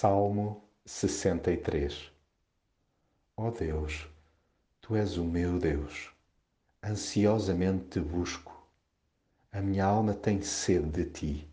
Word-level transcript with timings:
Salmo 0.00 0.64
63 0.86 2.10
Ó 3.36 3.48
oh 3.48 3.50
Deus, 3.50 4.08
Tu 4.80 4.96
és 4.96 5.18
o 5.18 5.24
meu 5.24 5.58
Deus, 5.58 6.10
ansiosamente 6.82 7.84
te 7.90 8.00
busco. 8.00 8.66
A 9.52 9.60
minha 9.60 9.84
alma 9.84 10.14
tem 10.14 10.40
sede 10.40 10.88
de 10.88 11.04
Ti. 11.04 11.50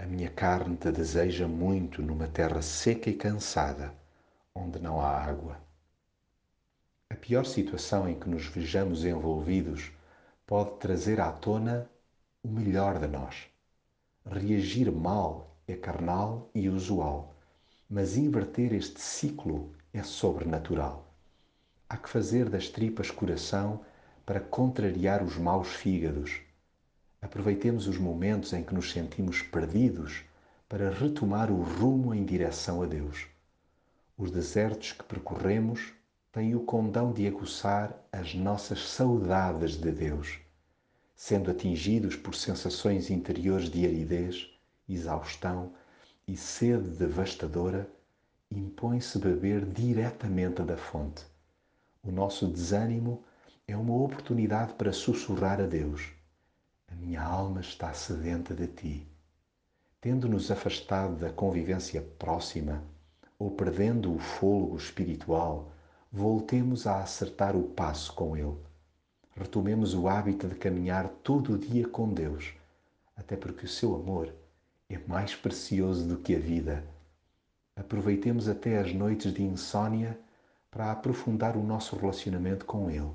A 0.00 0.04
minha 0.04 0.28
carne 0.28 0.76
te 0.76 0.90
deseja 0.90 1.46
muito 1.46 2.02
numa 2.02 2.26
terra 2.26 2.60
seca 2.60 3.08
e 3.08 3.14
cansada, 3.14 3.94
onde 4.52 4.80
não 4.80 5.00
há 5.00 5.16
água. 5.16 5.56
A 7.08 7.14
pior 7.14 7.46
situação 7.46 8.08
em 8.08 8.18
que 8.18 8.28
nos 8.28 8.46
vejamos 8.46 9.04
envolvidos 9.04 9.92
pode 10.44 10.76
trazer 10.80 11.20
à 11.20 11.30
tona 11.30 11.88
o 12.42 12.48
melhor 12.48 12.98
de 12.98 13.06
nós. 13.06 13.46
Reagir 14.26 14.90
mal 14.90 15.56
é 15.68 15.76
carnal 15.76 16.50
e 16.52 16.68
usual 16.68 17.36
mas 17.90 18.16
inverter 18.16 18.72
este 18.72 19.00
ciclo 19.00 19.74
é 19.92 20.00
sobrenatural. 20.04 21.12
Há 21.88 21.96
que 21.96 22.08
fazer 22.08 22.48
das 22.48 22.68
tripas 22.68 23.10
coração 23.10 23.80
para 24.24 24.38
contrariar 24.38 25.24
os 25.24 25.36
maus 25.36 25.74
fígados. 25.74 26.40
Aproveitemos 27.20 27.88
os 27.88 27.98
momentos 27.98 28.52
em 28.52 28.62
que 28.62 28.72
nos 28.72 28.92
sentimos 28.92 29.42
perdidos 29.42 30.22
para 30.68 30.88
retomar 30.88 31.50
o 31.50 31.60
rumo 31.60 32.14
em 32.14 32.24
direção 32.24 32.80
a 32.80 32.86
Deus. 32.86 33.26
Os 34.16 34.30
desertos 34.30 34.92
que 34.92 35.02
percorremos 35.02 35.92
têm 36.30 36.54
o 36.54 36.60
condão 36.60 37.12
de 37.12 37.26
aguçar 37.26 38.00
as 38.12 38.36
nossas 38.36 38.88
saudades 38.88 39.72
de 39.72 39.90
Deus, 39.90 40.38
sendo 41.16 41.50
atingidos 41.50 42.14
por 42.14 42.36
sensações 42.36 43.10
interiores 43.10 43.68
de 43.68 43.84
aridez, 43.84 44.48
exaustão, 44.88 45.74
e 46.30 46.36
sede 46.36 46.90
devastadora, 46.90 47.90
impõe-se 48.52 49.18
beber 49.18 49.64
diretamente 49.66 50.62
da 50.62 50.76
fonte. 50.76 51.24
O 52.04 52.12
nosso 52.12 52.46
desânimo 52.46 53.24
é 53.66 53.76
uma 53.76 53.96
oportunidade 53.96 54.74
para 54.74 54.92
sussurrar 54.92 55.60
a 55.60 55.66
Deus: 55.66 56.12
A 56.86 56.94
minha 56.94 57.20
alma 57.20 57.60
está 57.60 57.92
sedenta 57.92 58.54
de 58.54 58.68
ti. 58.68 59.08
Tendo-nos 60.00 60.52
afastado 60.52 61.16
da 61.16 61.32
convivência 61.32 62.00
próxima 62.16 62.80
ou 63.36 63.50
perdendo 63.50 64.14
o 64.14 64.20
fôlego 64.20 64.76
espiritual, 64.76 65.72
voltemos 66.12 66.86
a 66.86 67.02
acertar 67.02 67.56
o 67.56 67.64
passo 67.64 68.12
com 68.14 68.36
Ele. 68.36 68.56
Retomemos 69.34 69.94
o 69.94 70.06
hábito 70.06 70.46
de 70.46 70.54
caminhar 70.54 71.08
todo 71.24 71.54
o 71.54 71.58
dia 71.58 71.88
com 71.88 72.08
Deus, 72.14 72.54
até 73.16 73.36
porque 73.36 73.66
o 73.66 73.68
seu 73.68 73.96
amor 73.96 74.32
é 74.90 74.98
mais 75.06 75.36
precioso 75.36 76.04
do 76.06 76.16
que 76.16 76.34
a 76.34 76.38
vida. 76.38 76.84
Aproveitemos 77.76 78.48
até 78.48 78.78
as 78.78 78.92
noites 78.92 79.32
de 79.32 79.42
insônia 79.42 80.18
para 80.68 80.90
aprofundar 80.90 81.56
o 81.56 81.62
nosso 81.62 81.94
relacionamento 81.94 82.66
com 82.66 82.90
Ele. 82.90 83.12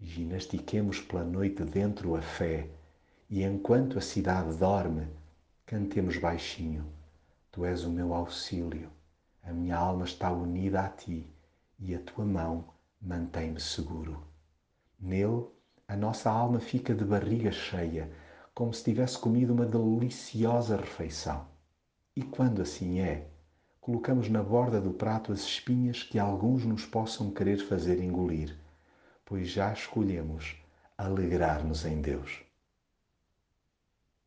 Ginastiquemos 0.00 1.00
pela 1.00 1.24
noite 1.24 1.64
dentro 1.64 2.14
a 2.14 2.22
fé 2.22 2.68
e 3.28 3.42
enquanto 3.42 3.98
a 3.98 4.00
cidade 4.00 4.56
dorme, 4.56 5.08
cantemos 5.66 6.16
baixinho. 6.16 6.86
Tu 7.50 7.64
és 7.64 7.84
o 7.84 7.90
meu 7.90 8.14
auxílio, 8.14 8.88
a 9.42 9.52
minha 9.52 9.76
alma 9.76 10.04
está 10.04 10.30
unida 10.30 10.82
a 10.82 10.88
ti 10.88 11.28
e 11.78 11.94
a 11.94 11.98
tua 11.98 12.24
mão 12.24 12.66
mantém-me 13.02 13.60
seguro. 13.60 14.24
Nele, 15.00 15.46
a 15.88 15.96
nossa 15.96 16.30
alma 16.30 16.60
fica 16.60 16.94
de 16.94 17.04
barriga 17.04 17.50
cheia 17.50 18.10
como 18.54 18.72
se 18.72 18.84
tivesse 18.84 19.18
comido 19.18 19.52
uma 19.52 19.66
deliciosa 19.66 20.76
refeição. 20.76 21.46
E 22.16 22.22
quando 22.22 22.62
assim 22.62 23.00
é, 23.00 23.26
colocamos 23.80 24.28
na 24.28 24.42
borda 24.42 24.80
do 24.80 24.92
prato 24.92 25.32
as 25.32 25.40
espinhas 25.40 26.02
que 26.04 26.18
alguns 26.18 26.64
nos 26.64 26.86
possam 26.86 27.30
querer 27.32 27.58
fazer 27.58 28.00
engolir, 28.00 28.56
pois 29.24 29.48
já 29.48 29.72
escolhemos 29.72 30.56
alegrar-nos 30.96 31.84
em 31.84 32.00
Deus. 32.00 32.44